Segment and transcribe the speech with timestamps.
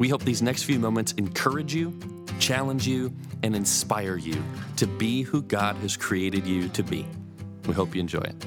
[0.00, 1.92] We hope these next few moments encourage you,
[2.38, 4.42] challenge you, and inspire you
[4.76, 7.06] to be who God has created you to be.
[7.66, 8.46] We hope you enjoy it.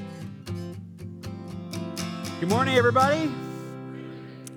[2.40, 3.30] Good morning, everybody.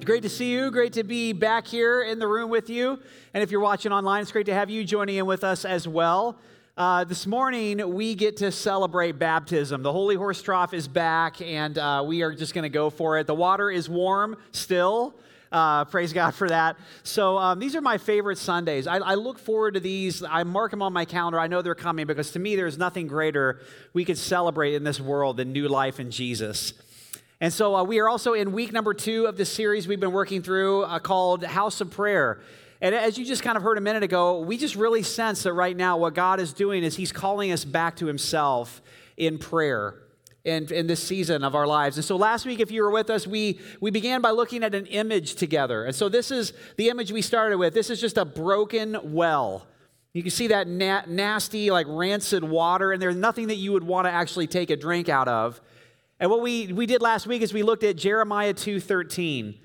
[0.05, 0.71] Great to see you.
[0.71, 2.99] Great to be back here in the room with you.
[3.35, 5.87] And if you're watching online, it's great to have you joining in with us as
[5.87, 6.39] well.
[6.75, 9.83] Uh, this morning, we get to celebrate baptism.
[9.83, 13.19] The Holy Horse Trough is back, and uh, we are just going to go for
[13.19, 13.27] it.
[13.27, 15.13] The water is warm still.
[15.51, 16.77] Uh, praise God for that.
[17.03, 18.87] So um, these are my favorite Sundays.
[18.87, 20.21] I, I, look forward to these.
[20.23, 21.39] I mark them on my calendar.
[21.39, 23.61] I know they're coming because to me, there's nothing greater
[23.93, 26.73] we could celebrate in this world than new life in Jesus.
[27.39, 30.11] And so uh, we are also in week number two of the series we've been
[30.11, 32.41] working through uh, called House of Prayer.
[32.81, 35.53] And as you just kind of heard a minute ago, we just really sense that
[35.53, 38.81] right now what God is doing is He's calling us back to Himself
[39.15, 39.95] in prayer
[40.47, 41.97] in, in this season of our lives.
[41.97, 44.73] And so last week, if you were with us, we, we began by looking at
[44.73, 45.83] an image together.
[45.83, 47.73] And so this is the image we started with.
[47.73, 49.67] This is just a broken well.
[50.13, 53.83] You can see that na- nasty, like rancid water, and there's nothing that you would
[53.83, 55.59] want to actually take a drink out of.
[56.19, 59.57] And what we, we did last week is we looked at Jeremiah 2.13,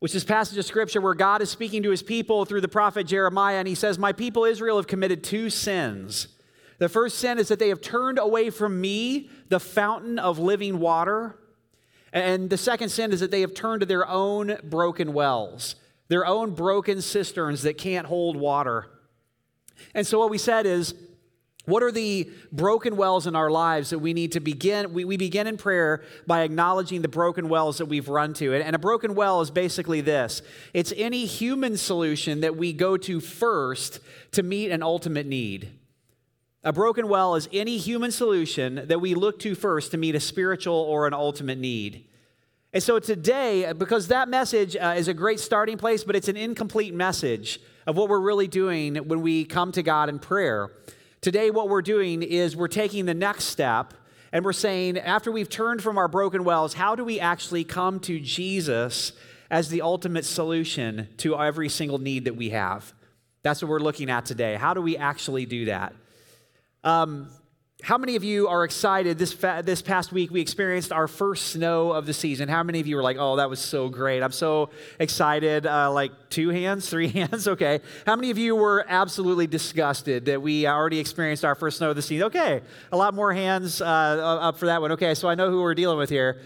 [0.00, 3.06] which is passage of scripture where God is speaking to his people through the prophet
[3.06, 6.26] Jeremiah, and he says, My people Israel have committed two sins.
[6.78, 10.78] The first sin is that they have turned away from me, the fountain of living
[10.78, 11.36] water.
[12.12, 15.76] And the second sin is that they have turned to their own broken wells,
[16.08, 18.86] their own broken cisterns that can't hold water.
[19.94, 20.94] And so, what we said is,
[21.68, 24.94] what are the broken wells in our lives that we need to begin?
[24.94, 28.54] We, we begin in prayer by acknowledging the broken wells that we've run to.
[28.54, 30.40] And, and a broken well is basically this
[30.72, 34.00] it's any human solution that we go to first
[34.32, 35.77] to meet an ultimate need.
[36.64, 40.20] A broken well is any human solution that we look to first to meet a
[40.20, 42.04] spiritual or an ultimate need.
[42.72, 46.36] And so today, because that message uh, is a great starting place, but it's an
[46.36, 50.70] incomplete message of what we're really doing when we come to God in prayer.
[51.20, 53.94] Today, what we're doing is we're taking the next step
[54.32, 58.00] and we're saying, after we've turned from our broken wells, how do we actually come
[58.00, 59.12] to Jesus
[59.48, 62.92] as the ultimate solution to every single need that we have?
[63.42, 64.56] That's what we're looking at today.
[64.56, 65.94] How do we actually do that?
[66.88, 67.28] Um,
[67.82, 69.18] how many of you are excited?
[69.18, 72.48] This, fa- this past week, we experienced our first snow of the season.
[72.48, 74.22] How many of you were like, oh, that was so great?
[74.22, 75.66] I'm so excited.
[75.66, 77.46] Uh, like two hands, three hands?
[77.46, 77.80] Okay.
[78.06, 81.96] How many of you were absolutely disgusted that we already experienced our first snow of
[81.96, 82.28] the season?
[82.28, 82.62] Okay.
[82.90, 84.92] A lot more hands uh, up for that one.
[84.92, 85.14] Okay.
[85.14, 86.40] So I know who we're dealing with here.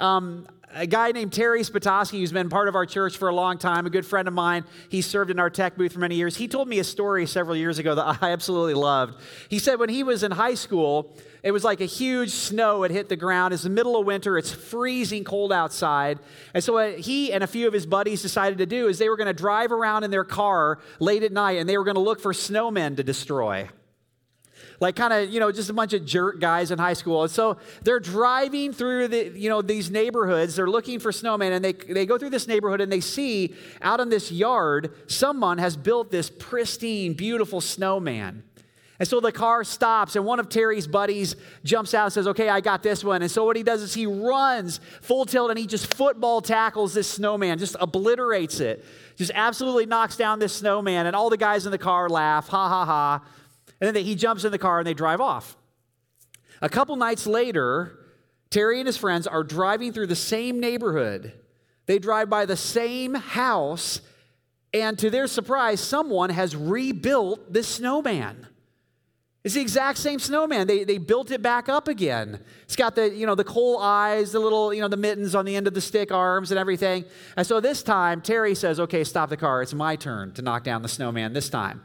[0.00, 3.58] Um, a guy named Terry Spatoski, who's been part of our church for a long
[3.58, 4.64] time, a good friend of mine.
[4.88, 6.36] He served in our tech booth for many years.
[6.36, 9.20] He told me a story several years ago that I absolutely loved.
[9.48, 12.90] He said when he was in high school, it was like a huge snow had
[12.90, 13.54] hit the ground.
[13.54, 14.36] It's the middle of winter.
[14.36, 16.18] It's freezing cold outside.
[16.54, 19.08] And so what he and a few of his buddies decided to do is they
[19.08, 21.96] were going to drive around in their car late at night and they were going
[21.96, 23.68] to look for snowmen to destroy
[24.84, 27.22] like kind of, you know, just a bunch of jerk guys in high school.
[27.22, 30.56] And so they're driving through the, you know, these neighborhoods.
[30.56, 33.98] They're looking for snowmen and they, they go through this neighborhood and they see out
[33.98, 38.42] in this yard, someone has built this pristine, beautiful snowman.
[38.98, 41.34] And so the car stops, and one of Terry's buddies
[41.64, 43.22] jumps out and says, Okay, I got this one.
[43.22, 46.94] And so what he does is he runs full tilt and he just football tackles
[46.94, 48.84] this snowman, just obliterates it,
[49.16, 51.06] just absolutely knocks down this snowman.
[51.06, 53.22] And all the guys in the car laugh, ha ha ha.
[53.80, 55.56] And then he jumps in the car and they drive off.
[56.62, 57.98] A couple nights later,
[58.50, 61.32] Terry and his friends are driving through the same neighborhood.
[61.86, 64.00] They drive by the same house,
[64.72, 68.46] and to their surprise, someone has rebuilt this snowman.
[69.44, 70.66] It's the exact same snowman.
[70.66, 72.40] They, they built it back up again.
[72.62, 75.44] It's got the, you know, the coal eyes, the little, you know, the mittens on
[75.44, 77.04] the end of the stick arms and everything.
[77.36, 79.60] And so this time, Terry says, okay, stop the car.
[79.60, 81.82] It's my turn to knock down the snowman this time.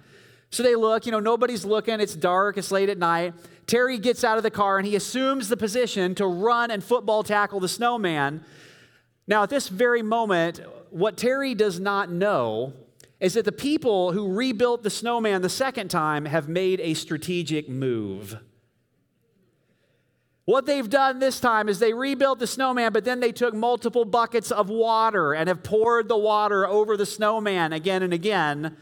[0.51, 3.33] So they look, you know, nobody's looking, it's dark, it's late at night.
[3.67, 7.23] Terry gets out of the car and he assumes the position to run and football
[7.23, 8.43] tackle the snowman.
[9.27, 10.59] Now, at this very moment,
[10.89, 12.73] what Terry does not know
[13.19, 17.69] is that the people who rebuilt the snowman the second time have made a strategic
[17.69, 18.39] move.
[20.45, 24.03] What they've done this time is they rebuilt the snowman, but then they took multiple
[24.03, 28.75] buckets of water and have poured the water over the snowman again and again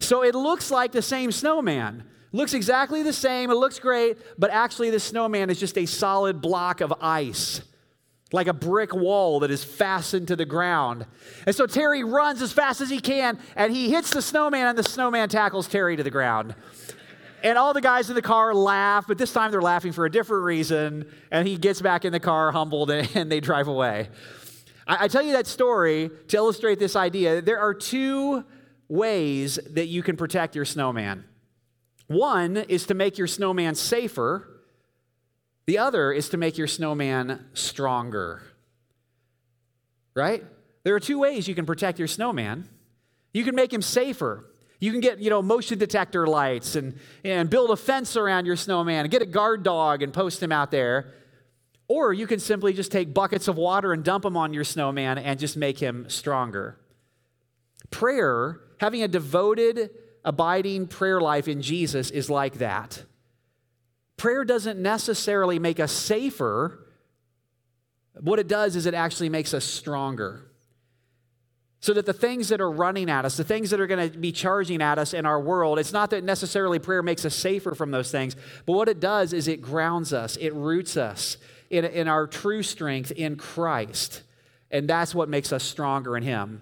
[0.00, 2.04] So it looks like the same snowman.
[2.32, 6.40] Looks exactly the same, it looks great, but actually, the snowman is just a solid
[6.40, 7.60] block of ice,
[8.30, 11.06] like a brick wall that is fastened to the ground.
[11.44, 14.78] And so Terry runs as fast as he can, and he hits the snowman, and
[14.78, 16.54] the snowman tackles Terry to the ground.
[17.42, 20.10] And all the guys in the car laugh, but this time they're laughing for a
[20.10, 21.06] different reason.
[21.30, 24.08] And he gets back in the car humbled and they drive away.
[24.86, 27.40] I, tell you that story to illustrate this idea.
[27.40, 28.44] There are two
[28.90, 31.24] ways that you can protect your snowman.
[32.08, 34.46] One is to make your snowman safer,
[35.66, 38.42] the other is to make your snowman stronger.
[40.14, 40.44] Right?
[40.82, 42.68] There are two ways you can protect your snowman.
[43.32, 44.44] You can make him safer.
[44.80, 48.56] You can get, you know, motion detector lights and, and build a fence around your
[48.56, 51.12] snowman and get a guard dog and post him out there.
[51.86, 55.18] Or you can simply just take buckets of water and dump them on your snowman
[55.18, 56.76] and just make him stronger.
[57.90, 59.90] Prayer, having a devoted,
[60.24, 63.04] abiding prayer life in Jesus is like that.
[64.16, 66.86] Prayer doesn't necessarily make us safer.
[68.20, 70.46] What it does is it actually makes us stronger.
[71.80, 74.18] So that the things that are running at us, the things that are going to
[74.18, 77.74] be charging at us in our world, it's not that necessarily prayer makes us safer
[77.74, 78.36] from those things,
[78.66, 81.38] but what it does is it grounds us, it roots us
[81.70, 84.22] in, in our true strength in Christ.
[84.70, 86.60] And that's what makes us stronger in Him.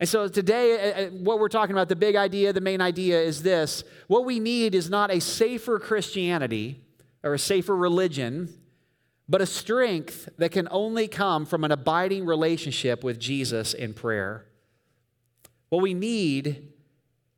[0.00, 3.20] And so today, uh, uh, what we're talking about, the big idea, the main idea
[3.20, 6.82] is this what we need is not a safer Christianity
[7.22, 8.52] or a safer religion
[9.28, 14.46] but a strength that can only come from an abiding relationship with Jesus in prayer.
[15.68, 16.72] What we need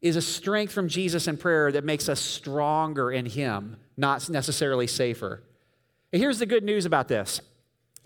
[0.01, 4.87] is a strength from Jesus in prayer that makes us stronger in Him, not necessarily
[4.87, 5.43] safer.
[6.13, 7.41] And here's the good news about this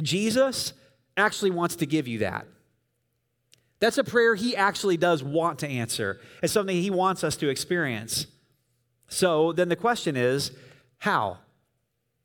[0.01, 0.73] Jesus
[1.17, 2.47] actually wants to give you that.
[3.85, 6.19] That's a prayer He actually does want to answer.
[6.43, 8.27] It's something He wants us to experience.
[9.09, 10.53] So then the question is
[11.01, 11.37] how?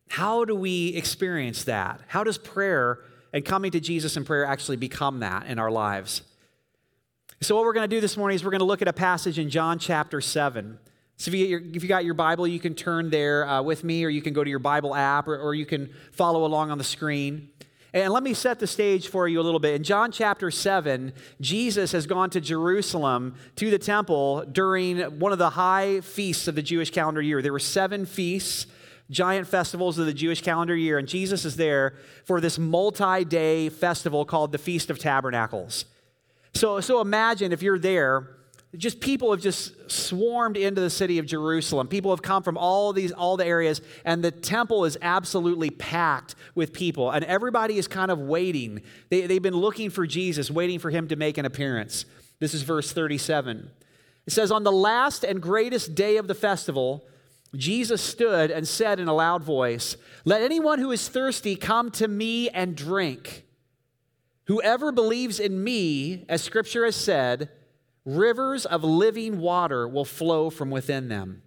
[0.08, 2.00] How do we experience that?
[2.08, 3.00] How does prayer
[3.34, 6.22] and coming to Jesus in prayer actually become that in our lives?
[7.42, 8.94] So, what we're going to do this morning is we're going to look at a
[8.94, 10.80] passage in John chapter 7.
[11.18, 13.84] So, if you, your, if you got your Bible, you can turn there uh, with
[13.84, 16.72] me, or you can go to your Bible app, or, or you can follow along
[16.72, 17.50] on the screen.
[17.94, 19.76] And let me set the stage for you a little bit.
[19.76, 25.40] In John chapter 7, Jesus has gone to Jerusalem to the temple during one of
[25.40, 27.42] the high feasts of the Jewish calendar year.
[27.42, 28.68] There were seven feasts
[29.10, 31.96] giant festivals of the Jewish calendar year, and Jesus is there
[32.26, 35.86] for this multi day festival called the Feast of Tabernacles.
[36.54, 38.28] So, so imagine if you're there,
[38.78, 41.88] just people have just swarmed into the city of Jerusalem.
[41.88, 46.36] People have come from all these all the areas and the temple is absolutely packed
[46.54, 48.82] with people and everybody is kind of waiting.
[49.10, 52.06] They, they've been looking for Jesus, waiting for him to make an appearance.
[52.40, 53.72] This is verse 37.
[54.28, 57.04] It says on the last and greatest day of the festival,
[57.56, 62.08] Jesus stood and said in a loud voice, Let anyone who is thirsty come to
[62.08, 63.46] me and drink.
[64.46, 67.50] Whoever believes in me, as scripture has said,
[68.18, 71.42] rivers of living water will flow from within them.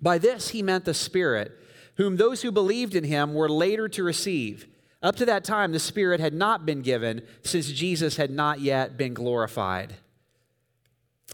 [0.00, 1.52] By this he meant the Spirit,
[1.96, 4.66] whom those who believed in him were later to receive.
[5.02, 8.96] Up to that time, the Spirit had not been given, since Jesus had not yet
[8.96, 9.94] been glorified.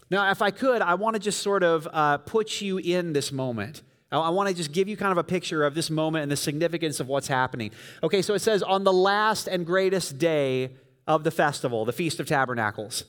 [0.09, 3.31] Now, if I could, I want to just sort of uh, put you in this
[3.31, 3.81] moment.
[4.11, 6.31] I, I want to just give you kind of a picture of this moment and
[6.31, 7.71] the significance of what's happening.
[8.03, 10.71] Okay, so it says, on the last and greatest day
[11.07, 13.05] of the festival, the Feast of Tabernacles.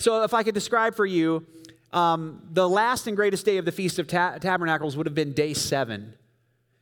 [0.00, 1.44] So, if I could describe for you,
[1.92, 5.32] um, the last and greatest day of the Feast of Ta- Tabernacles would have been
[5.32, 6.14] day seven.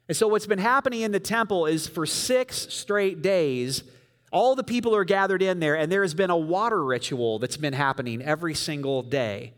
[0.08, 3.84] And so, what's been happening in the temple is for six straight days,
[4.32, 7.56] all the people are gathered in there, and there has been a water ritual that's
[7.56, 9.54] been happening every single day.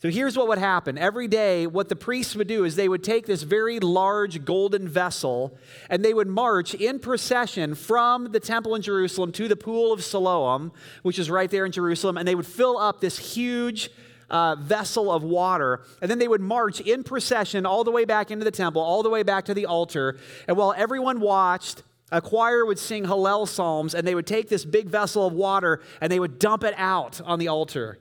[0.00, 0.96] So here's what would happen.
[0.96, 4.88] Every day, what the priests would do is they would take this very large golden
[4.88, 5.58] vessel
[5.90, 10.02] and they would march in procession from the temple in Jerusalem to the pool of
[10.02, 13.90] Siloam, which is right there in Jerusalem, and they would fill up this huge
[14.30, 15.82] uh, vessel of water.
[16.00, 19.02] And then they would march in procession all the way back into the temple, all
[19.02, 20.18] the way back to the altar.
[20.48, 24.64] And while everyone watched, a choir would sing Hallel psalms, and they would take this
[24.64, 27.98] big vessel of water and they would dump it out on the altar.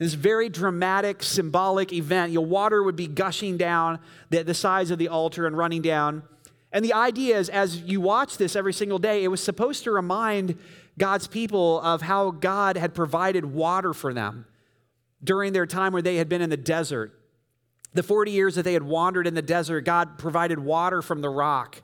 [0.00, 2.32] This very dramatic, symbolic event.
[2.32, 3.98] Your water would be gushing down
[4.30, 6.22] the, the sides of the altar and running down.
[6.72, 9.90] And the idea is, as you watch this every single day, it was supposed to
[9.90, 10.58] remind
[10.96, 14.46] God's people of how God had provided water for them
[15.22, 17.12] during their time where they had been in the desert.
[17.92, 21.28] The 40 years that they had wandered in the desert, God provided water from the
[21.28, 21.82] rock.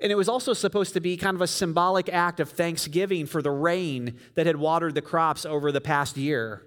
[0.00, 3.40] And it was also supposed to be kind of a symbolic act of thanksgiving for
[3.40, 6.64] the rain that had watered the crops over the past year.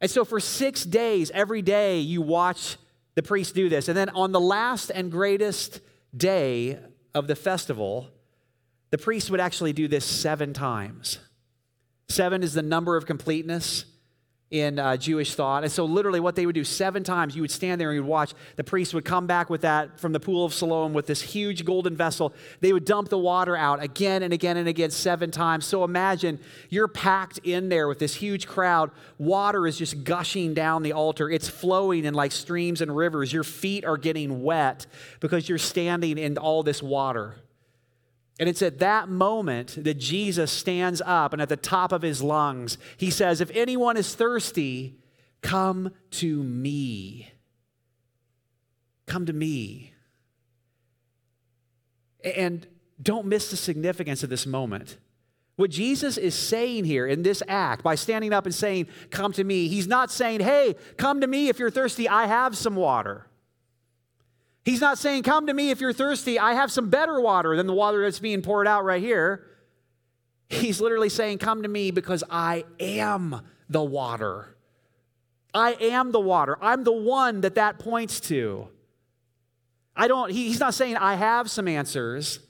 [0.00, 2.76] And so for six days, every day, you watch
[3.14, 3.88] the priest do this.
[3.88, 5.80] And then on the last and greatest
[6.16, 6.78] day
[7.14, 8.08] of the festival,
[8.90, 11.18] the priest would actually do this seven times.
[12.08, 13.84] Seven is the number of completeness
[14.50, 15.62] in uh, Jewish thought.
[15.62, 18.06] And so, literally, what they would do seven times, you would stand there and you'd
[18.06, 18.34] watch.
[18.56, 21.64] The priest would come back with that from the pool of Siloam with this huge
[21.64, 22.34] golden vessel.
[22.60, 25.66] They would dump the water out again and again and again, seven times.
[25.66, 28.90] So, imagine you're packed in there with this huge crowd.
[29.18, 33.32] Water is just gushing down the altar, it's flowing in like streams and rivers.
[33.32, 34.86] Your feet are getting wet
[35.20, 37.36] because you're standing in all this water.
[38.40, 42.22] And it's at that moment that Jesus stands up and at the top of his
[42.22, 44.96] lungs, he says, If anyone is thirsty,
[45.42, 47.30] come to me.
[49.06, 49.92] Come to me.
[52.24, 52.66] And
[53.02, 54.96] don't miss the significance of this moment.
[55.56, 59.44] What Jesus is saying here in this act, by standing up and saying, Come to
[59.44, 63.26] me, he's not saying, Hey, come to me if you're thirsty, I have some water.
[64.64, 66.38] He's not saying, Come to me if you're thirsty.
[66.38, 69.46] I have some better water than the water that's being poured out right here.
[70.48, 74.56] He's literally saying, Come to me because I am the water.
[75.54, 76.58] I am the water.
[76.60, 78.68] I'm the one that that points to.
[79.96, 82.40] I don't, he, he's not saying I have some answers.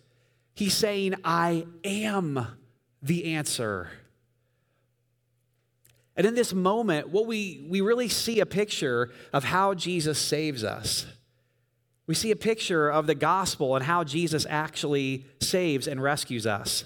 [0.54, 2.46] He's saying I am
[3.02, 3.90] the answer.
[6.16, 10.64] And in this moment, what we, we really see a picture of how Jesus saves
[10.64, 11.06] us.
[12.10, 16.82] We see a picture of the gospel and how Jesus actually saves and rescues us.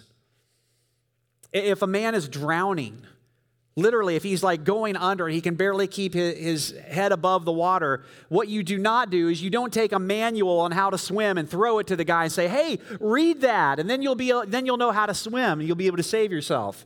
[1.51, 3.07] If a man is drowning,
[3.75, 7.53] literally, if he's like going under and he can barely keep his head above the
[7.53, 10.99] water, what you do not do is you don't take a manual on how to
[10.99, 14.17] swim and throw it to the guy and say, "Hey, read that," and then you'll
[14.17, 16.85] be then you'll know how to swim and you'll be able to save yourself.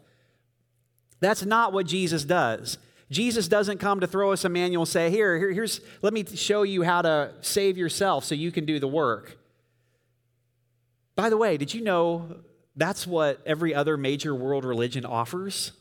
[1.19, 2.79] That's not what Jesus does.
[3.11, 6.63] Jesus doesn't come to throw us a manual say, here, here, here's, let me show
[6.63, 9.39] you how to save yourself so you can do the work.
[11.17, 12.37] By the way, did you know
[12.77, 15.73] that's what every other major world religion offers?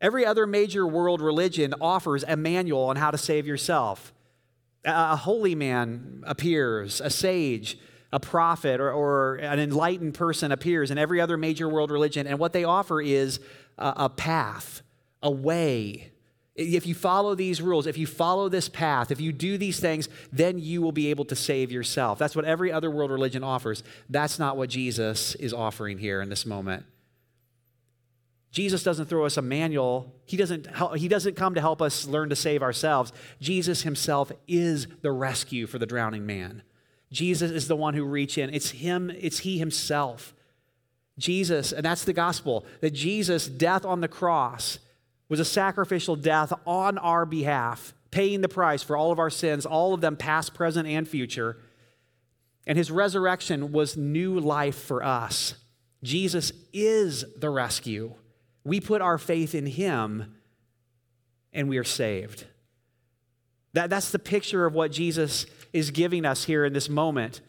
[0.00, 4.12] Every other major world religion offers a manual on how to save yourself.
[4.84, 7.78] A holy man appears, a sage,
[8.12, 12.38] a prophet, or, or an enlightened person appears in every other major world religion, and
[12.38, 13.40] what they offer is
[13.76, 14.82] a, a path
[15.26, 16.12] a way.
[16.54, 20.08] If you follow these rules, if you follow this path, if you do these things,
[20.32, 22.18] then you will be able to save yourself.
[22.18, 23.82] That's what every other world religion offers.
[24.08, 26.86] That's not what Jesus is offering here in this moment.
[28.52, 30.14] Jesus doesn't throw us a manual.
[30.24, 33.12] He doesn't, he doesn't come to help us learn to save ourselves.
[33.38, 36.62] Jesus himself is the rescue for the drowning man.
[37.12, 38.48] Jesus is the one who reach in.
[38.48, 40.34] It's him, it's he himself.
[41.18, 44.78] Jesus, and that's the gospel, that Jesus' death on the cross
[45.28, 49.66] was a sacrificial death on our behalf, paying the price for all of our sins,
[49.66, 51.58] all of them past, present, and future.
[52.66, 55.54] And his resurrection was new life for us.
[56.02, 58.14] Jesus is the rescue.
[58.64, 60.36] We put our faith in him
[61.52, 62.46] and we are saved.
[63.72, 67.40] That, that's the picture of what Jesus is giving us here in this moment.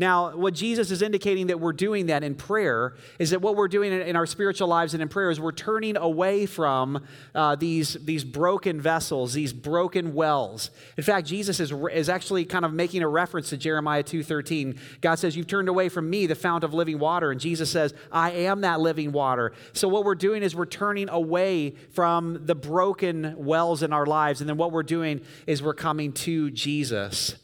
[0.00, 3.66] Now, what Jesus is indicating that we're doing that in prayer is that what we're
[3.66, 7.94] doing in, our spiritual lives and in prayer is we're turning away from uh, these,
[7.94, 10.70] these broken vessels, these broken wells.
[10.96, 14.78] In fact, Jesus is, is actually kind of making a reference to Jeremiah 2.13.
[15.00, 17.32] God says, you've turned away from me, the fount of living water.
[17.32, 19.52] And Jesus says, I am that living water.
[19.72, 24.40] So what we're doing is we're turning away from the broken wells in our lives.
[24.40, 27.34] And then what we're doing is we're coming to Jesus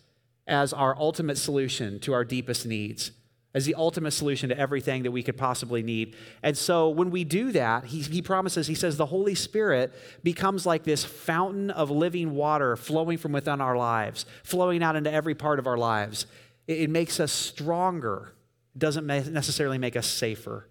[0.46, 3.12] as our ultimate solution to our deepest needs,
[3.54, 6.16] as the ultimate solution to everything that we could possibly need.
[6.42, 10.66] And so when we do that, he, he promises, he says, the Holy Spirit becomes
[10.66, 15.34] like this fountain of living water flowing from within our lives, flowing out into every
[15.34, 16.26] part of our lives.
[16.66, 18.34] It, it makes us stronger,
[18.76, 20.68] doesn't necessarily make us safer.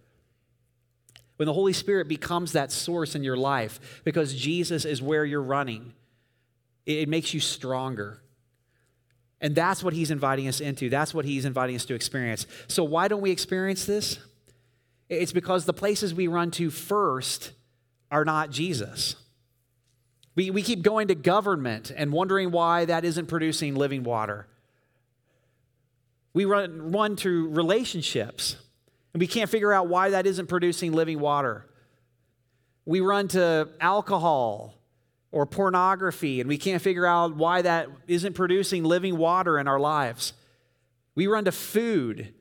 [1.37, 5.41] When the Holy Spirit becomes that source in your life, because Jesus is where you're
[5.41, 5.93] running,
[6.85, 8.22] it, it makes you stronger.
[9.43, 10.89] And that's what he's inviting us into.
[10.89, 12.47] That's what he's inviting us to experience.
[12.67, 14.17] So, why don't we experience this?
[15.09, 17.51] It's because the places we run to first
[18.09, 19.17] are not Jesus.
[20.35, 24.47] We, we keep going to government and wondering why that isn't producing living water.
[26.33, 28.55] We run, run to relationships
[29.13, 31.65] and we can't figure out why that isn't producing living water.
[32.85, 34.73] We run to alcohol
[35.33, 39.79] or pornography, and we can't figure out why that isn't producing living water in our
[39.79, 40.31] lives.
[41.15, 42.33] We run to food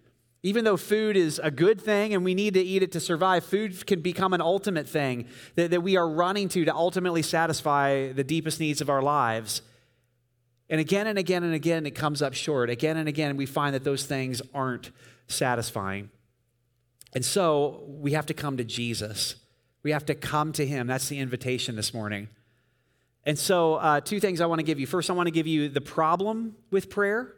[0.44, 3.44] Even though food is a good thing and we need to eat it to survive,
[3.44, 8.10] food can become an ultimate thing that, that we are running to to ultimately satisfy
[8.12, 9.62] the deepest needs of our lives.
[10.68, 12.70] And again and again and again, it comes up short.
[12.70, 14.90] Again and again, we find that those things aren't
[15.28, 16.10] satisfying.
[17.14, 19.36] And so we have to come to Jesus.
[19.84, 20.88] We have to come to Him.
[20.88, 22.28] That's the invitation this morning.
[23.24, 24.86] And so, uh, two things I want to give you.
[24.86, 27.34] First, I want to give you the problem with prayer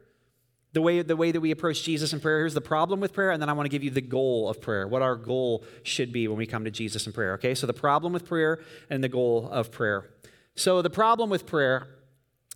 [0.75, 2.41] the way, the way that we approach Jesus in prayer.
[2.41, 4.61] Here's the problem with prayer, and then I want to give you the goal of
[4.61, 7.35] prayer, what our goal should be when we come to Jesus in prayer.
[7.35, 8.61] Okay, so the problem with prayer
[8.91, 10.11] and the goal of prayer.
[10.57, 11.87] So, the problem with prayer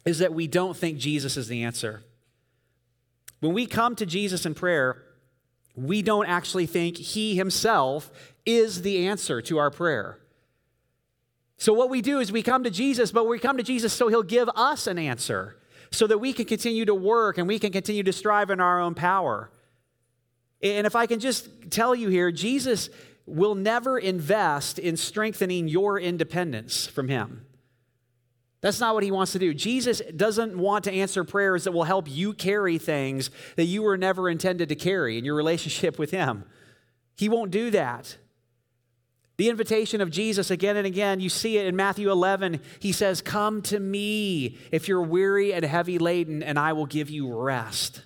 [0.05, 2.03] is that we don't think Jesus is the answer.
[3.41, 5.03] When we come to Jesus in prayer,
[5.77, 8.11] we don't actually think He Himself
[8.45, 10.19] is the answer to our prayer.
[11.59, 14.09] So, what we do is we come to Jesus, but we come to Jesus so
[14.09, 15.57] He'll give us an answer
[15.91, 18.81] so that we can continue to work and we can continue to strive in our
[18.81, 19.51] own power.
[20.63, 22.91] And if I can just tell you here, Jesus
[23.27, 27.45] will never invest in strengthening your independence from Him.
[28.61, 29.55] That's not what he wants to do.
[29.55, 33.97] Jesus doesn't want to answer prayers that will help you carry things that you were
[33.97, 36.45] never intended to carry in your relationship with him.
[37.17, 38.17] He won't do that.
[39.39, 42.61] The invitation of Jesus again and again, you see it in Matthew 11.
[42.81, 47.09] He says, Come to me if you're weary and heavy laden, and I will give
[47.09, 48.03] you rest.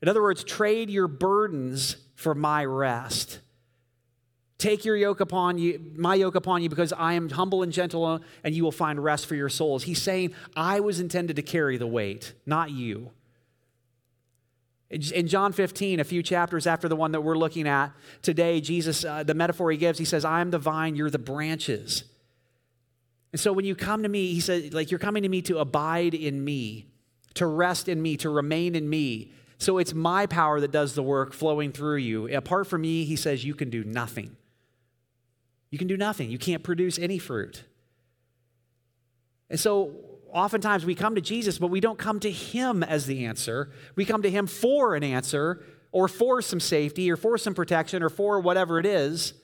[0.00, 3.40] In other words, trade your burdens for my rest.
[4.58, 8.20] Take your yoke upon you, my yoke upon you, because I am humble and gentle,
[8.44, 9.82] and you will find rest for your souls.
[9.82, 13.10] He's saying, I was intended to carry the weight, not you.
[14.88, 17.90] In John 15, a few chapters after the one that we're looking at
[18.22, 21.18] today, Jesus, uh, the metaphor he gives, he says, I am the vine, you're the
[21.18, 22.04] branches.
[23.32, 25.58] And so when you come to me, he said, like, you're coming to me to
[25.58, 26.86] abide in me,
[27.34, 29.32] to rest in me, to remain in me.
[29.58, 32.28] So it's my power that does the work flowing through you.
[32.34, 34.36] Apart from me, he says, you can do nothing.
[35.70, 36.30] You can do nothing.
[36.30, 37.64] You can't produce any fruit.
[39.50, 43.24] And so oftentimes we come to Jesus, but we don't come to Him as the
[43.26, 43.70] answer.
[43.94, 48.02] We come to Him for an answer or for some safety or for some protection
[48.02, 49.34] or for whatever it is.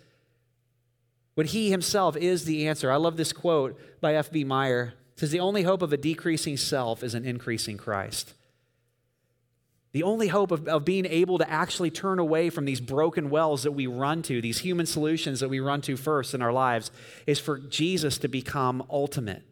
[1.35, 2.90] When He Himself is the answer.
[2.90, 4.45] I love this quote by F.B.
[4.45, 4.95] Meyer.
[5.14, 8.35] It says, The only hope of a decreasing self is an increasing Christ.
[9.92, 13.62] The only hope of, of being able to actually turn away from these broken wells
[13.64, 16.90] that we run to, these human solutions that we run to first in our lives,
[17.27, 19.42] is for Jesus to become ultimate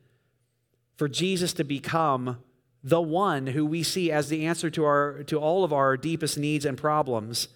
[1.01, 2.37] for Jesus to become
[2.85, 6.37] the one who we see as the answer to, our, to all of our deepest
[6.37, 7.49] needs and problems.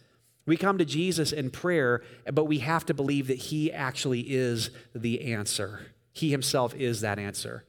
[0.47, 2.03] We come to Jesus in prayer,
[2.33, 5.89] but we have to believe that He actually is the answer.
[6.11, 7.67] He Himself is that answer.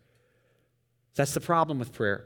[1.15, 2.25] That's the problem with prayer.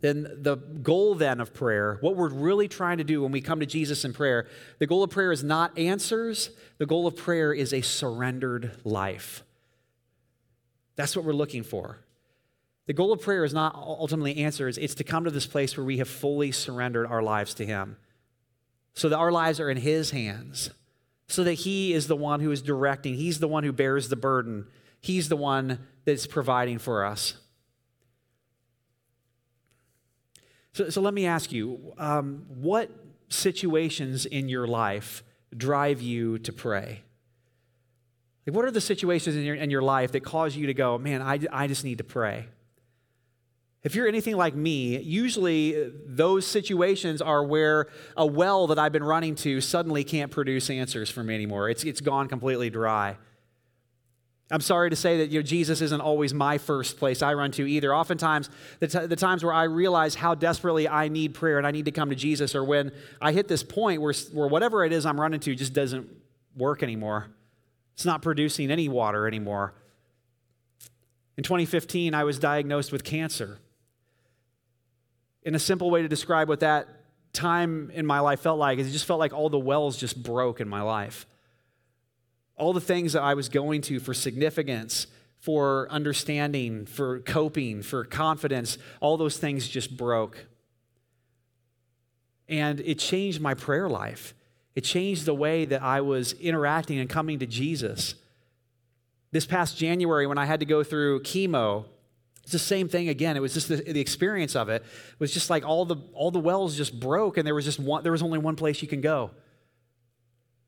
[0.00, 3.60] Then the goal then of prayer, what we're really trying to do when we come
[3.60, 4.46] to Jesus in prayer,
[4.78, 6.48] the goal of prayer is not answers.
[6.78, 9.44] The goal of prayer is a surrendered life.
[10.96, 11.98] That's what we're looking for.
[12.86, 15.86] The goal of prayer is not ultimately answers, it's to come to this place where
[15.86, 17.96] we have fully surrendered our lives to Him.
[18.94, 20.70] So that our lives are in His hands.
[21.28, 24.16] So that He is the one who is directing, He's the one who bears the
[24.16, 24.66] burden,
[25.00, 27.34] He's the one that's providing for us.
[30.72, 32.90] So, so let me ask you um, what
[33.28, 35.22] situations in your life
[35.56, 37.02] drive you to pray?
[38.46, 40.98] Like, what are the situations in your, in your life that cause you to go,
[40.98, 42.46] man, I, I just need to pray?
[43.84, 48.92] If you're anything like me, usually uh, those situations are where a well that I've
[48.92, 51.68] been running to suddenly can't produce answers for me anymore.
[51.68, 53.16] It's, it's gone completely dry.
[54.52, 57.50] I'm sorry to say that you know, Jesus isn't always my first place I run
[57.52, 57.94] to either.
[57.94, 61.70] Oftentimes, the, t- the times where I realize how desperately I need prayer and I
[61.70, 64.92] need to come to Jesus are when I hit this point where, where whatever it
[64.92, 66.08] is I'm running to just doesn't
[66.54, 67.28] work anymore.
[67.94, 69.74] It's not producing any water anymore.
[71.36, 73.58] In 2015, I was diagnosed with cancer.
[75.44, 76.88] In a simple way to describe what that
[77.32, 80.22] time in my life felt like is it just felt like all the wells just
[80.22, 81.26] broke in my life.
[82.56, 85.06] All the things that I was going to for significance,
[85.38, 90.46] for understanding, for coping, for confidence, all those things just broke.
[92.48, 94.34] And it changed my prayer life.
[94.74, 98.14] It changed the way that I was interacting and coming to Jesus.
[99.32, 101.86] This past January, when I had to go through chemo,
[102.42, 103.36] it's the same thing again.
[103.36, 104.82] It was just the, the, experience of it.
[104.82, 107.78] It was just like all the all the wells just broke, and there was just
[107.78, 108.02] one.
[108.02, 109.30] There was only one place you can go.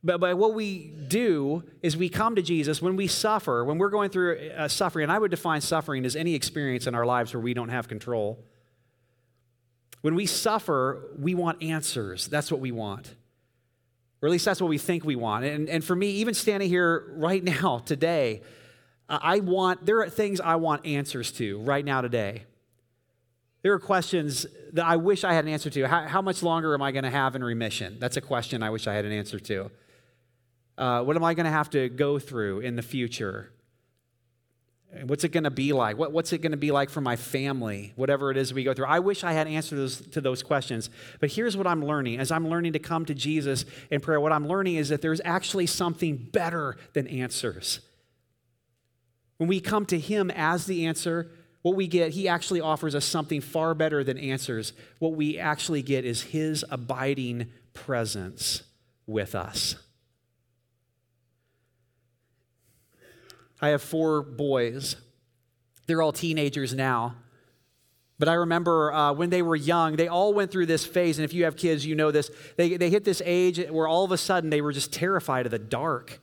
[0.05, 3.89] But, but what we do is we come to Jesus when we suffer, when we're
[3.89, 5.05] going through uh, suffering.
[5.05, 7.89] And I would define suffering as any experience in our lives where we don't have
[7.89, 8.45] control.
[10.03, 12.27] When we suffer, we want answers.
[12.29, 13.15] That's what we want.
[14.21, 15.47] Or at least that's what we think we want.
[15.47, 18.43] And, and for me, even standing here right now, today,
[19.09, 22.45] I want, there are things I want answers to right now, today.
[23.63, 25.89] There are questions that I wish I had an answer to.
[25.89, 27.97] How, how much longer am I going to have in remission?
[27.99, 29.71] That's a question I wish I had an answer to.
[30.77, 33.53] Uh, what am I going to have to go through in the future?
[35.07, 35.99] What's it going to be like?
[35.99, 37.93] What, what's it going to be like for my family?
[37.97, 38.87] Whatever it is we go through.
[38.87, 40.91] I wish I had answers to those questions.
[41.21, 44.21] But here's what I'm learning as I'm learning to come to Jesus in prayer.
[44.21, 47.81] What I'm learning is that there's actually something better than answers.
[49.37, 51.31] When we come to Him as the answer,
[51.63, 54.73] what we get, He actually offers us something far better than answers.
[54.99, 58.63] What we actually get is His abiding presence
[59.07, 59.77] with us.
[63.61, 64.97] I have four boys.
[65.87, 67.17] They're all teenagers now.
[68.19, 71.19] But I remember uh, when they were young, they all went through this phase.
[71.19, 72.31] And if you have kids, you know this.
[72.57, 75.51] They, they hit this age where all of a sudden they were just terrified of
[75.51, 76.21] the dark.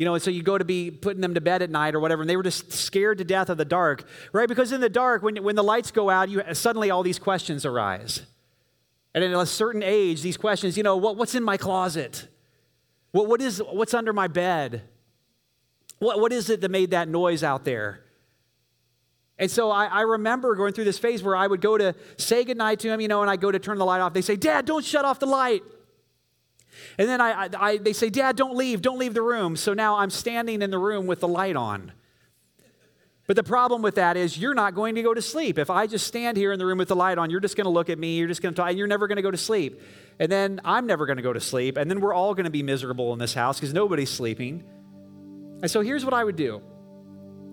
[0.00, 2.00] You know, and so you go to be putting them to bed at night or
[2.00, 4.48] whatever, and they were just scared to death of the dark, right?
[4.48, 7.66] Because in the dark, when, when the lights go out, you suddenly all these questions
[7.66, 8.22] arise.
[9.12, 12.28] And at a certain age, these questions, you know, what, what's in my closet?
[13.12, 14.84] What, what is, what's under my bed?
[15.98, 18.02] What, what is it that made that noise out there?
[19.38, 22.42] And so I, I, remember going through this phase where I would go to say
[22.44, 24.14] goodnight to him, you know, and I go to turn the light off.
[24.14, 25.62] They say, Dad, don't shut off the light.
[26.98, 29.56] And then I, I, they say, Dad, don't leave, don't leave the room.
[29.56, 31.92] So now I'm standing in the room with the light on.
[33.26, 35.56] But the problem with that is you're not going to go to sleep.
[35.56, 37.66] If I just stand here in the room with the light on, you're just going
[37.66, 39.30] to look at me, you're just going to talk, and you're never going to go
[39.30, 39.80] to sleep.
[40.18, 41.76] And then I'm never going to go to sleep.
[41.76, 44.64] And then we're all going to be miserable in this house because nobody's sleeping.
[45.62, 46.60] And so here's what I would do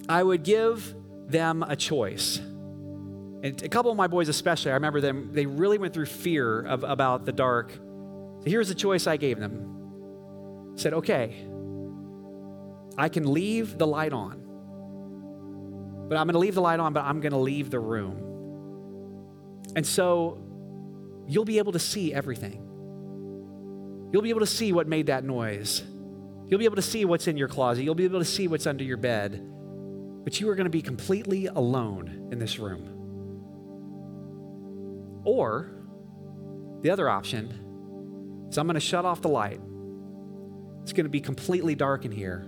[0.10, 0.96] I would give
[1.28, 2.38] them a choice.
[2.38, 6.62] And a couple of my boys, especially, I remember them, they really went through fear
[6.62, 7.72] of, about the dark.
[8.50, 10.74] Here's the choice I gave them.
[10.76, 11.48] I said, okay,
[12.98, 14.44] I can leave the light on.
[16.10, 18.24] But I'm going to leave the light on, but I'm going to leave the room.
[19.76, 20.40] And so
[21.28, 22.64] you'll be able to see everything.
[24.12, 25.84] You'll be able to see what made that noise.
[26.48, 27.84] You'll be able to see what's in your closet.
[27.84, 29.44] You'll be able to see what's under your bed.
[30.24, 32.94] But you are going to be completely alone in this room.
[35.26, 35.72] Or
[36.82, 37.67] the other option
[38.50, 39.60] is I'm going to shut off the light.
[40.84, 42.46] It's going to be completely dark in here.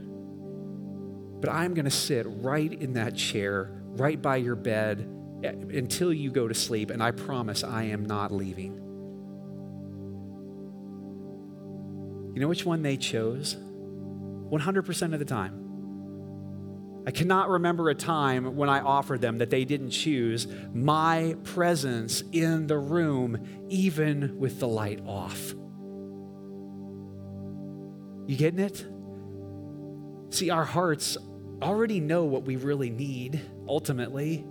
[1.42, 5.10] But I'm going to sit right in that chair, right by your bed,
[5.44, 6.90] eh, until you go to sleep.
[6.90, 8.76] And I promise I am not leaving.
[12.34, 13.56] You know which one they chose?
[13.56, 15.66] 100% of the time.
[17.06, 22.24] I cannot remember a time when I offered them that they didn't choose my presence
[22.32, 25.54] in the room, even with the light off.
[28.30, 28.86] You getting it?
[30.30, 31.18] See, our hearts
[31.64, 34.46] already know what we really need ultimately.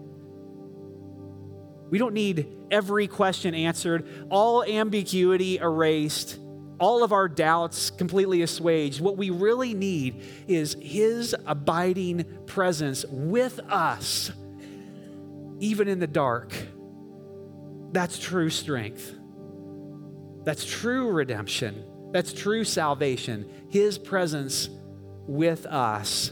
[1.88, 6.40] We don't need every question answered, all ambiguity erased
[6.80, 9.00] all of our doubts completely assuaged.
[9.00, 14.32] What we really need is His abiding presence with us,
[15.60, 16.52] even in the dark.
[17.92, 19.14] That's true strength.
[20.42, 21.84] That's true redemption.
[22.12, 23.48] That's true salvation.
[23.68, 24.70] His presence
[25.26, 26.30] with us,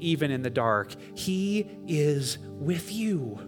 [0.00, 0.94] even in the dark.
[1.16, 3.38] He is with you.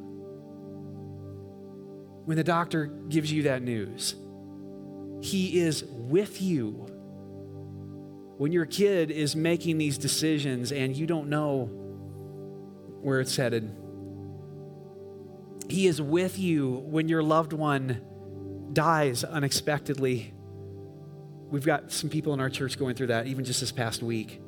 [2.25, 4.15] When the doctor gives you that news,
[5.21, 6.87] he is with you.
[8.37, 11.65] When your kid is making these decisions and you don't know
[13.01, 13.75] where it's headed,
[15.69, 18.01] He is with you when your loved one
[18.73, 20.35] dies unexpectedly.
[21.51, 24.41] We've got some people in our church going through that even just this past week.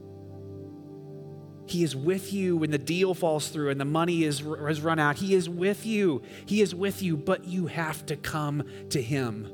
[1.67, 4.99] He is with you when the deal falls through and the money is, has run
[4.99, 5.17] out.
[5.17, 6.23] He is with you.
[6.45, 9.49] He is with you, but you have to come to Him.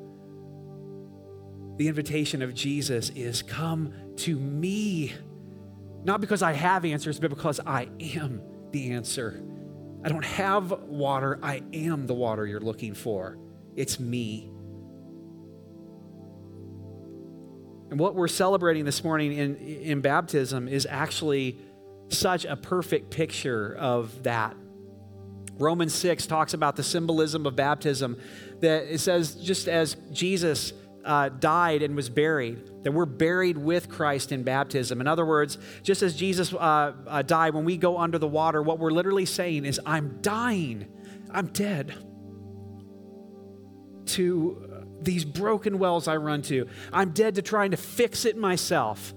[1.76, 5.12] The invitation of Jesus is come to me.
[6.04, 9.42] Not because I have answers, but because I am the answer.
[10.02, 13.36] I don't have water, I am the water you're looking for.
[13.74, 14.50] It's me.
[17.90, 21.58] And what we're celebrating this morning in, in baptism is actually
[22.08, 24.56] such a perfect picture of that.
[25.58, 28.18] Romans 6 talks about the symbolism of baptism,
[28.60, 30.72] that it says, just as Jesus
[31.04, 35.00] uh, died and was buried, that we're buried with Christ in baptism.
[35.00, 38.62] In other words, just as Jesus uh, uh, died, when we go under the water,
[38.62, 40.86] what we're literally saying is, I'm dying,
[41.30, 41.94] I'm dead.
[44.06, 46.66] to these broken wells I run to.
[46.92, 49.14] I'm dead to trying to fix it myself.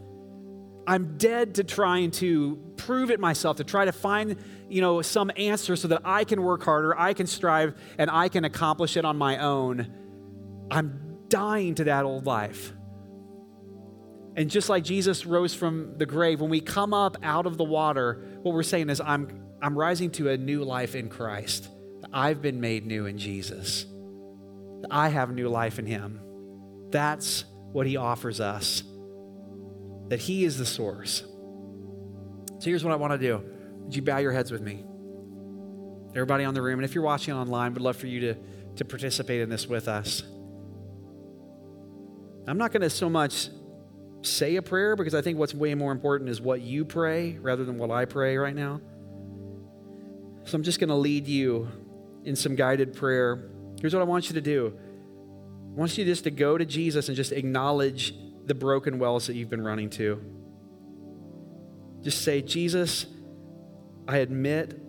[0.87, 4.37] I'm dead to trying to prove it myself, to try to find,
[4.69, 8.29] you know, some answer so that I can work harder, I can strive, and I
[8.29, 9.93] can accomplish it on my own.
[10.71, 12.73] I'm dying to that old life.
[14.35, 17.63] And just like Jesus rose from the grave, when we come up out of the
[17.63, 21.69] water, what we're saying is, I'm, I'm rising to a new life in Christ.
[22.13, 23.85] I've been made new in Jesus.
[24.89, 26.19] I have new life in Him.
[26.89, 28.83] That's what He offers us,
[30.07, 31.23] that He is the source.
[32.59, 33.43] So here's what I want to do.
[33.83, 34.83] Would you bow your heads with me?
[36.11, 38.35] Everybody on the room, and if you're watching online, would love for you to,
[38.77, 40.23] to participate in this with us.
[42.47, 43.49] I'm not going to so much
[44.21, 47.63] say a prayer because I think what's way more important is what you pray rather
[47.63, 48.81] than what I pray right now.
[50.45, 51.69] So I'm just going to lead you
[52.25, 53.51] in some guided prayer.
[53.81, 57.07] Here's what I want you to do I want you just to go to Jesus
[57.07, 58.13] and just acknowledge
[58.45, 60.21] the broken wells that you've been running to.
[62.01, 63.05] Just say, Jesus,
[64.07, 64.81] I admit,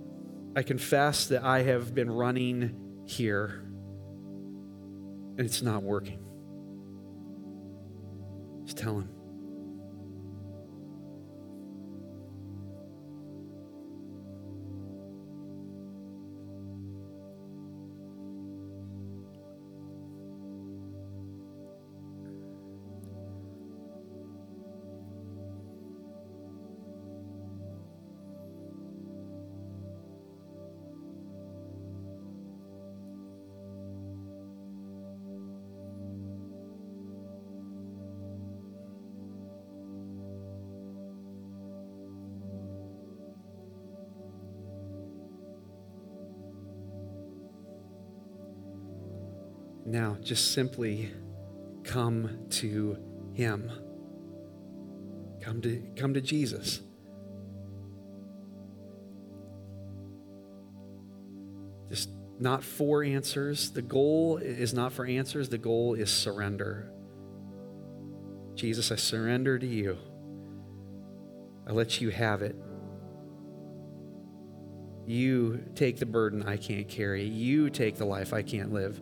[0.57, 3.63] I confess that I have been running here
[5.37, 6.19] and it's not working.
[8.65, 9.20] Just tell him.
[50.23, 51.11] Just simply
[51.85, 52.97] come to
[53.35, 53.71] Him.
[55.41, 56.81] Come to, come to Jesus.
[61.89, 63.71] Just not for answers.
[63.71, 66.91] The goal is not for answers, the goal is surrender.
[68.55, 69.97] Jesus, I surrender to you.
[71.67, 72.57] I let you have it.
[75.07, 77.25] You take the burden I can't carry.
[77.25, 79.01] You take the life I can't live.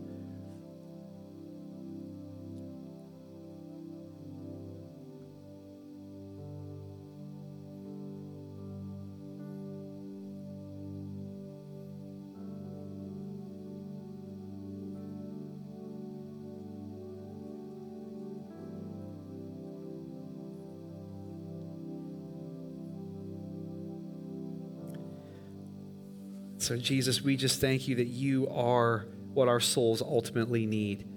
[26.68, 31.09] So, Jesus, we just thank you that you are what our souls ultimately need,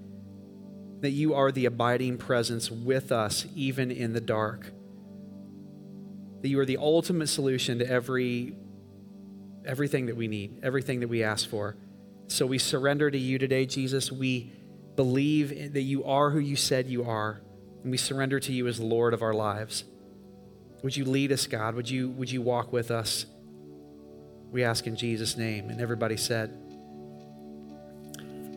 [1.01, 4.71] that you are the abiding presence with us, even in the dark,
[6.41, 8.55] that you are the ultimate solution to every,
[9.65, 11.75] everything that we need, everything that we ask for.
[12.27, 14.09] So, we surrender to you today, Jesus.
[14.09, 14.53] We
[14.95, 17.41] believe that you are who you said you are,
[17.83, 19.83] and we surrender to you as Lord of our lives.
[20.81, 21.75] Would you lead us, God?
[21.75, 23.25] Would you, would you walk with us?
[24.51, 25.69] We ask in Jesus' name.
[25.69, 26.49] And everybody said,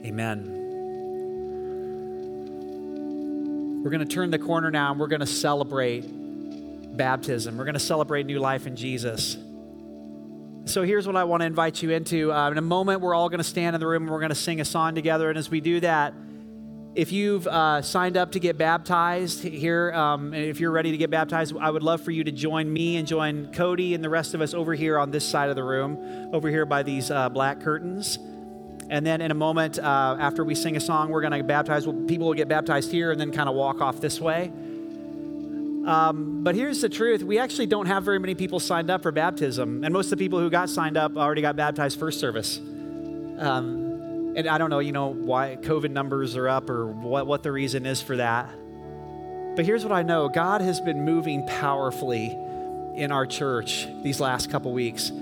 [0.04, 0.60] Amen.
[3.82, 6.02] We're going to turn the corner now and we're going to celebrate
[6.96, 7.56] baptism.
[7.56, 9.36] We're going to celebrate new life in Jesus.
[10.66, 12.32] So here's what I want to invite you into.
[12.32, 14.30] Uh, in a moment, we're all going to stand in the room and we're going
[14.30, 15.28] to sing a song together.
[15.28, 16.14] And as we do that,
[16.94, 21.10] if you've uh, signed up to get baptized here, um, if you're ready to get
[21.10, 24.34] baptized, I would love for you to join me and join Cody and the rest
[24.34, 27.28] of us over here on this side of the room, over here by these uh,
[27.28, 28.18] black curtains.
[28.90, 31.86] And then in a moment, uh, after we sing a song, we're going to baptize.
[31.86, 34.52] Well, People will get baptized here and then kind of walk off this way.
[35.86, 39.10] Um, but here's the truth we actually don't have very many people signed up for
[39.10, 39.82] baptism.
[39.82, 42.58] And most of the people who got signed up already got baptized first service.
[43.38, 43.83] Um,
[44.36, 47.52] and I don't know, you know, why COVID numbers are up or what, what the
[47.52, 48.50] reason is for that.
[49.56, 52.36] But here's what I know God has been moving powerfully
[52.94, 55.12] in our church these last couple weeks.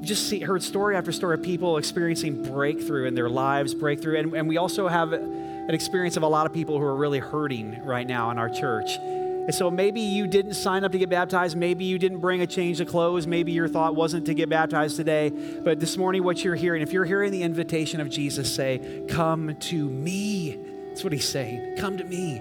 [0.00, 4.18] Just see, heard story after story of people experiencing breakthrough in their lives, breakthrough.
[4.18, 7.20] And, and we also have an experience of a lot of people who are really
[7.20, 8.98] hurting right now in our church.
[9.44, 11.56] And so maybe you didn't sign up to get baptized.
[11.56, 13.26] Maybe you didn't bring a change of clothes.
[13.26, 15.30] Maybe your thought wasn't to get baptized today.
[15.30, 19.56] But this morning, what you're hearing, if you're hearing the invitation of Jesus say, Come
[19.56, 21.76] to me, that's what he's saying.
[21.76, 22.40] Come to me.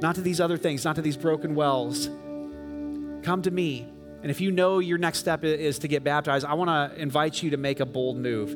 [0.00, 2.08] Not to these other things, not to these broken wells.
[3.22, 3.86] Come to me.
[4.22, 7.42] And if you know your next step is to get baptized, I want to invite
[7.44, 8.54] you to make a bold move.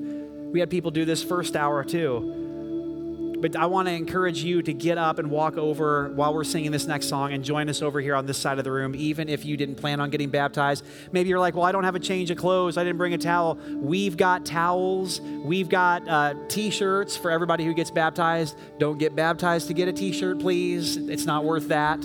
[0.53, 2.46] We had people do this first hour too
[3.41, 6.71] but I want to encourage you to get up and walk over while we're singing
[6.71, 9.29] this next song and join us over here on this side of the room, even
[9.29, 10.85] if you didn't plan on getting baptized.
[11.13, 12.77] Maybe you're like, well, I don't have a change of clothes.
[12.77, 13.59] I didn't bring a towel.
[13.75, 15.21] We've got towels.
[15.21, 18.57] We've got uh, t shirts for everybody who gets baptized.
[18.79, 20.97] Don't get baptized to get a t shirt, please.
[20.97, 22.01] It's not worth that.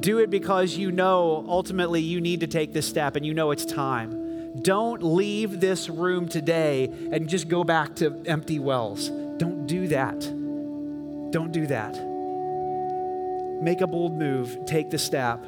[0.00, 3.52] Do it because you know ultimately you need to take this step and you know
[3.52, 4.23] it's time.
[4.64, 9.10] Don't leave this room today and just go back to empty wells.
[9.36, 10.18] Don't do that.
[11.30, 11.92] Don't do that.
[13.62, 15.44] Make a bold move, take the step.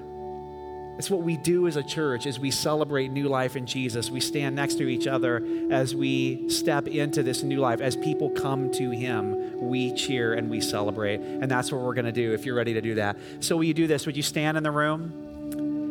[0.98, 4.10] It's what we do as a church as we celebrate new life in Jesus.
[4.10, 7.80] We stand next to each other as we step into this new life.
[7.80, 11.20] As people come to him, we cheer and we celebrate.
[11.20, 13.16] And that's what we're going to do if you're ready to do that.
[13.40, 14.04] So will you do this?
[14.04, 15.25] Would you stand in the room?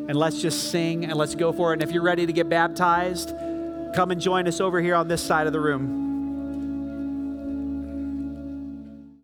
[0.08, 1.74] And let's just sing and let's go for it.
[1.74, 3.30] And if you're ready to get baptized,
[3.96, 6.05] come and join us over here on this side of the room.